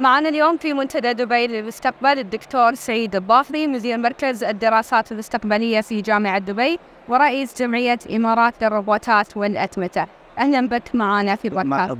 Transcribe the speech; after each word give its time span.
معنا 0.00 0.28
اليوم 0.28 0.56
في 0.56 0.72
منتدى 0.72 1.12
دبي 1.12 1.46
للمستقبل 1.46 2.18
الدكتور 2.18 2.74
سعيد 2.74 3.16
الضافري 3.16 3.66
مدير 3.66 3.98
مركز 3.98 4.44
الدراسات 4.44 5.12
المستقبلية 5.12 5.80
في 5.80 6.00
جامعة 6.00 6.38
دبي 6.38 6.78
ورئيس 7.08 7.62
جمعية 7.62 7.98
إمارات 8.10 8.54
للروبوتات 8.62 9.36
والأتمتة. 9.36 10.06
أهلا 10.38 10.68
بك 10.68 10.94
معنا 10.94 11.36
في 11.36 11.48
بودكاست 11.48 11.90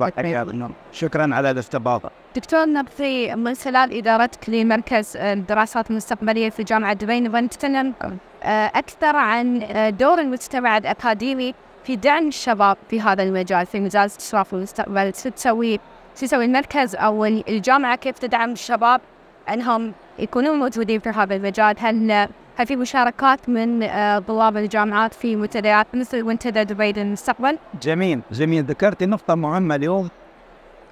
شكرا 0.92 1.34
على 1.34 1.50
الاستضافة. 1.50 2.10
دكتور 2.36 2.66
نبغي 2.66 3.36
من 3.36 3.54
خلال 3.54 3.98
إدارتك 3.98 4.48
لمركز 4.50 5.16
الدراسات 5.16 5.90
المستقبلية 5.90 6.50
في 6.50 6.62
جامعة 6.62 6.92
دبي 6.92 7.20
نبغى 7.20 7.40
نتكلم 7.40 7.94
آه، 8.42 8.66
أكثر 8.74 9.16
عن 9.16 9.62
آه، 9.62 9.90
دور 9.90 10.20
المجتمع 10.20 10.76
الأكاديمي 10.76 11.54
في 11.84 11.96
دعم 11.96 12.28
الشباب 12.28 12.76
في 12.90 13.00
هذا 13.00 13.22
المجال 13.22 13.66
في 13.66 13.80
مجال 13.80 14.06
استشراف 14.06 14.54
المستقبل 14.54 15.12
شو 15.22 15.28
تسوي؟ 15.28 15.80
شو 16.18 16.24
يسوي 16.24 16.44
المركز 16.44 16.96
أو 16.96 17.24
الجامعة 17.24 17.96
كيف 17.96 18.18
تدعم 18.18 18.52
الشباب 18.52 19.00
أنهم 19.48 19.92
يكونون 20.18 20.58
موجودين 20.58 21.00
في 21.00 21.08
هذا 21.08 21.34
المجال؟ 21.36 21.74
هل 21.78 22.28
هل 22.56 22.66
في 22.66 22.76
مشاركات 22.76 23.48
من 23.48 23.82
آه، 23.82 24.18
طلاب 24.18 24.56
الجامعات 24.56 25.14
في 25.14 25.36
منتديات 25.36 25.86
مثل 25.94 26.22
منتدى 26.22 26.64
دبي 26.64 26.92
للمستقبل؟ 26.92 27.58
جميل. 27.82 28.20
جميل. 28.32 28.64
ذكرتي 28.64 29.06
نقطة 29.06 29.34
مهمة 29.34 29.74
اليوم. 29.74 30.08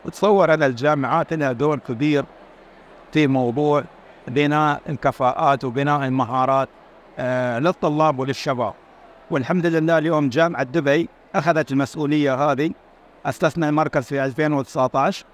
وتصور 0.04 0.54
أن 0.54 0.62
الجامعات 0.62 1.32
لها 1.32 1.52
دور 1.52 1.78
كبير 1.78 2.24
في 3.12 3.26
موضوع 3.26 3.84
بناء 4.28 4.80
الكفاءات 4.88 5.64
وبناء 5.64 6.04
المهارات 6.04 6.68
آه 7.18 7.58
للطلاب 7.58 8.18
وللشباب. 8.18 8.74
والحمد 9.30 9.66
لله 9.66 9.98
اليوم 9.98 10.28
جامعة 10.28 10.62
دبي 10.62 11.08
أخذت 11.34 11.72
المسؤولية 11.72 12.34
هذه 12.34 12.70
أسسنا 13.26 13.68
المركز 13.68 14.04
في 14.04 14.24
2019 14.24 15.24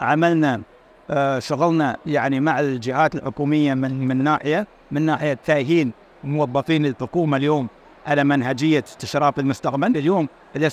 عملنا 0.00 0.60
آه 1.10 1.38
شغلنا 1.38 1.96
يعني 2.06 2.40
مع 2.40 2.60
الجهات 2.60 3.14
الحكومية 3.14 3.74
من 3.74 4.08
من 4.08 4.24
ناحية 4.24 4.66
من 4.90 5.02
ناحية 5.02 5.38
تأهيل 5.46 5.90
موظفين 6.24 6.86
الحكومة 6.86 7.36
اليوم 7.36 7.68
على 8.06 8.24
منهجية 8.24 8.84
استشراف 8.86 9.38
المستقبل. 9.38 9.96
اليوم 9.96 10.28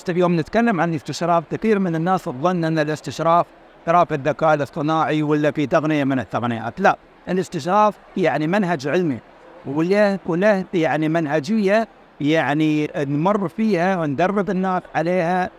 اليوم 0.08 0.40
نتكلم 0.40 0.80
عن 0.80 0.90
الاستشراف 0.90 1.44
كثير 1.50 1.78
من 1.78 1.96
الناس 1.96 2.24
تظن 2.24 2.64
أن 2.64 2.78
الاستشراف 2.78 3.46
احتراف 3.80 4.12
الذكاء 4.12 4.54
الاصطناعي 4.54 5.22
ولا 5.22 5.50
في 5.50 5.66
تقنية 5.66 6.04
من 6.04 6.18
التقنيات 6.18 6.80
لا 6.80 6.96
الاستشراف 7.28 7.94
يعني 8.16 8.46
منهج 8.46 8.88
علمي 8.88 9.18
وله 9.66 10.64
يعني 10.74 11.08
منهجية 11.08 11.88
يعني 12.20 12.90
نمر 12.96 13.48
فيها 13.48 13.96
وندرب 13.96 14.50
الناس 14.50 14.82
عليها 14.94 15.50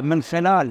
من 0.00 0.22
خلال 0.22 0.70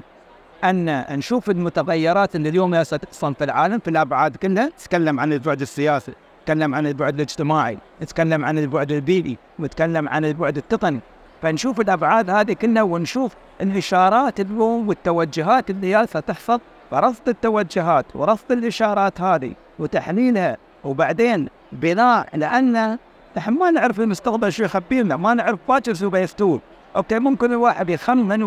أن 0.64 1.04
نشوف 1.10 1.50
المتغيرات 1.50 2.36
اللي 2.36 2.48
اليوم 2.48 2.82
تحصل 2.82 3.34
في 3.34 3.44
العالم 3.44 3.78
في 3.78 3.90
الأبعاد 3.90 4.36
كلها. 4.36 4.66
نتكلم 4.66 5.20
عن 5.20 5.32
البعد 5.32 5.60
السياسي 5.60 6.12
نتكلم 6.42 6.74
عن 6.74 6.86
البعد 6.86 7.14
الاجتماعي 7.14 7.78
نتكلم 8.02 8.44
عن 8.44 8.58
البعد 8.58 8.92
البيئي 8.92 9.38
ونتكلم 9.58 10.08
عن 10.08 10.24
البعد 10.24 10.56
التقني. 10.56 11.00
فنشوف 11.42 11.80
الأبعاد 11.80 12.30
هذه 12.30 12.52
كلها 12.52 12.82
ونشوف 12.82 13.34
الإشارات 13.60 14.40
اليوم 14.40 14.88
والتوجهات 14.88 15.70
اللي 15.70 15.90
جالسه 15.90 16.20
تحصل 16.20 16.60
فرصد 16.90 17.28
التوجهات 17.28 18.06
ورصد 18.14 18.52
الإشارات 18.52 19.20
هذه 19.20 19.52
وتحليلها. 19.78 20.56
وبعدين 20.84 21.48
بناء 21.72 22.28
لأن 22.34 22.98
نحن 23.36 23.52
ما 23.52 23.70
نعرف 23.70 24.00
المستقبل 24.00 24.52
شو 24.52 24.64
يخبي 24.64 25.02
لنا 25.02 25.16
ما 25.16 25.34
نعرف 25.34 25.58
باكر 25.68 25.94
شو 25.94 26.10
بيستوي 26.10 26.60
OK 26.96 27.18
ممكن 27.18 27.52
الواحد 27.52 27.90
يخمن 27.90 28.42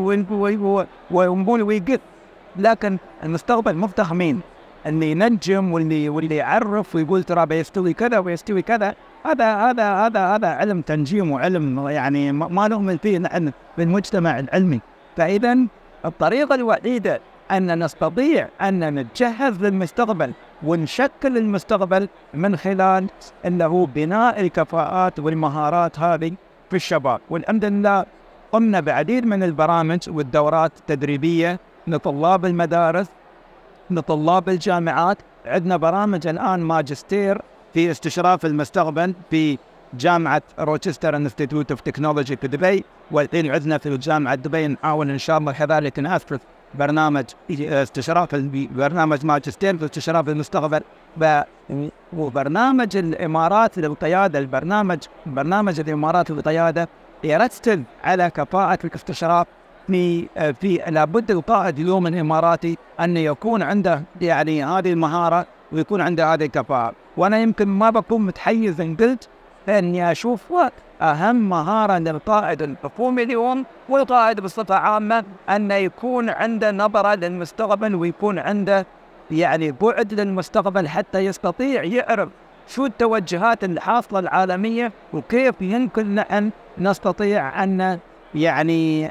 ويقول 1.11 1.61
ويقط 1.61 1.99
لكن 2.55 2.97
المستقبل 3.23 3.75
مو 3.75 3.87
تخمين 3.87 4.41
اللي 4.85 5.11
ينجم 5.11 5.73
واللي 5.73 6.09
واللي 6.09 6.35
يعرف 6.35 6.95
ويقول 6.95 7.23
ترى 7.23 7.45
بيستوي 7.45 7.93
كذا 7.93 8.19
ويستوي 8.19 8.61
كذا. 8.61 8.95
هذا 9.25 9.55
هذا 9.55 9.93
هذا 9.93 10.35
هذا 10.35 10.47
علم 10.47 10.81
تنجيم 10.81 11.31
وعلم 11.31 11.87
يعني 11.87 12.31
ما 12.31 12.67
نؤمن 12.67 12.97
فيه 12.97 13.17
نحن 13.17 13.51
بالمجتمع 13.77 14.39
العلمي. 14.39 14.79
فإذا 15.17 15.57
الطريقة 16.05 16.55
الوحيدة 16.55 17.21
أن 17.51 17.83
نستطيع 17.83 18.47
أن 18.61 18.95
نتجهز 18.95 19.61
للمستقبل 19.61 20.31
ونشكل 20.63 21.37
المستقبل 21.37 22.09
من 22.33 22.57
خلال 22.57 23.07
انه 23.45 23.87
بناء 23.95 24.41
الكفاءات 24.41 25.19
والمهارات 25.19 25.99
هذه 25.99 26.31
في 26.69 26.75
الشباب. 26.75 27.19
والحمد 27.29 27.65
لله 27.65 28.05
قمنا 28.55 28.79
بعديد 28.79 29.25
من 29.25 29.43
البرامج 29.43 29.99
والدورات 30.07 30.71
التدريبية 30.77 31.59
لطلاب 31.87 32.45
المدارس 32.45 33.07
لطلاب 33.89 34.49
الجامعات. 34.49 35.17
عندنا 35.45 35.77
برامج 35.77 36.27
الآن 36.27 36.59
ماجستير 36.59 37.41
في 37.73 37.91
استشراف 37.91 38.45
المستقبل 38.45 39.13
في 39.29 39.57
جامعة 39.93 40.41
Rochester 40.59 41.15
Institute 41.15 41.71
of 41.71 41.81
Technology 41.81 42.37
في 42.37 42.47
دبي 42.47 42.83
والحين 43.11 43.51
عندنا 43.51 43.77
في 43.77 43.97
جامعة 43.97 44.35
دبي 44.35 44.67
نحاول 44.67 45.09
إن 45.09 45.17
شاء 45.17 45.37
الله 45.37 45.51
كذلك 45.51 45.99
نأسس 45.99 46.39
برنامج 46.75 47.25
استشراف 47.51 48.35
برنامج 48.75 49.25
ماجستير 49.25 49.77
في 49.77 49.85
استشراف 49.85 50.29
المستقبل. 50.29 50.81
وبرنامج 52.17 52.97
الإمارات 52.97 53.77
للقيادة 53.77 54.39
البرنامج 54.39 54.99
برنامج 55.25 55.79
الإمارات 55.79 56.31
للقيادة 56.31 56.89
يرتب 57.25 57.83
على 58.03 58.29
كفاءة 58.29 58.79
الاستشراف 58.83 59.47
في 59.87 60.27
في 60.53 60.81
لابد 60.87 61.31
القائد 61.31 61.79
اليوم 61.79 62.07
الإماراتي 62.07 62.77
أن 62.99 63.17
يكون 63.17 63.61
عنده 63.61 64.01
يعني 64.21 64.63
هذه 64.63 64.91
المهارة 64.93 65.45
ويكون 65.71 66.01
عنده 66.01 66.33
هذه 66.33 66.45
الكفاءة، 66.45 66.93
وأنا 67.17 67.39
يمكن 67.39 67.67
ما 67.67 67.89
بكون 67.89 68.21
متحيز 68.21 68.81
إن 68.81 68.95
قلت 68.95 69.29
أني 69.69 70.11
أشوف 70.11 70.53
أهم 71.01 71.49
مهارة 71.49 71.97
للقائد 71.97 72.61
الحكومي 72.61 73.23
اليوم 73.23 73.65
والقائد 73.89 74.39
بصفة 74.39 74.75
عامة 74.75 75.23
انه 75.49 75.73
يكون 75.73 76.29
عنده 76.29 76.71
نظرة 76.71 77.15
للمستقبل 77.15 77.95
ويكون 77.95 78.39
عنده 78.39 78.85
يعني 79.31 79.71
بعد 79.71 80.13
للمستقبل 80.13 80.87
حتى 80.87 81.19
يستطيع 81.19 81.83
يعرف 81.83 82.29
شو 82.67 82.85
التوجهات 82.85 83.63
الحاصلة 83.63 84.19
العالمية 84.19 84.91
وكيف 85.13 85.61
يمكن 85.61 86.19
أن 86.19 86.51
نستطيع 86.77 87.63
أن 87.63 87.99
يعني 88.35 89.01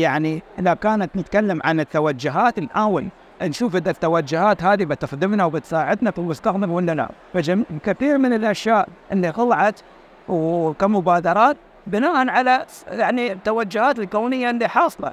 يعني 0.00 0.42
إذا 0.58 0.74
كانت 0.74 1.16
نتكلم 1.16 1.60
عن 1.64 1.80
التوجهات 1.80 2.58
نحاول 2.58 3.08
نشوف 3.42 3.76
إذا 3.76 3.90
التوجهات 3.90 4.62
هذه 4.62 4.84
بتخدمنا 4.84 5.44
وبتساعدنا 5.44 6.10
في 6.10 6.18
المستقبل 6.18 6.70
ولا 6.70 6.92
لا 6.92 7.08
فكثير 7.34 8.18
من 8.18 8.32
الأشياء 8.32 8.88
اللي 9.12 9.32
طلعت 9.32 9.80
وكمبادرات 10.28 11.56
بناء 11.86 12.28
على 12.28 12.66
يعني 12.90 13.32
التوجهات 13.32 13.98
الكونية 13.98 14.50
اللي 14.50 14.68
حاصلة 14.68 15.12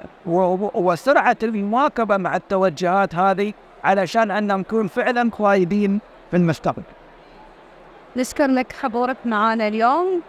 وسرعة 0.74 1.36
المواكبة 1.42 2.16
مع 2.16 2.36
التوجهات 2.36 3.14
هذه 3.14 3.52
علشان 3.84 4.30
أن 4.30 4.58
نكون 4.58 4.86
فعلا 4.86 5.30
قايدين 5.30 6.00
في 6.30 6.36
المستقبل. 6.36 6.82
نشكر 8.16 8.46
لك 8.46 8.72
حضورك 8.72 9.16
معنا 9.24 9.68
اليوم. 9.68 10.20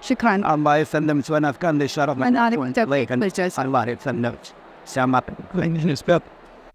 شكرا. 0.00 0.54
الله 0.54 0.76
يسلمك 0.76 1.30
وأنا 1.30 1.52
كان 1.52 1.78
لي 1.78 1.88
شرف. 1.88 2.22
أنا 2.22 2.50
بالتوفيق 2.50 3.12
الله 3.58 3.88
يسلمك. 3.88 4.38
سامحك 4.84 5.24